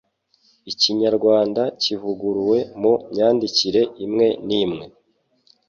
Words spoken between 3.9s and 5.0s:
imwe n'imwe